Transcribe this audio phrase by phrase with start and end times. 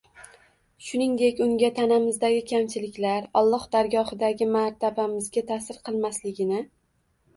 [0.85, 6.69] Shuningdek, unga tanamizdagi kamchiliklar Alloh dargohidagi martabamizga ta’sir qilmasligini